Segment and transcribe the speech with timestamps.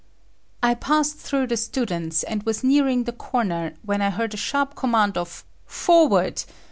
[0.63, 4.75] I passed through the students, and was nearing the corner, when I heard a sharp
[4.75, 6.43] command of "Forward!"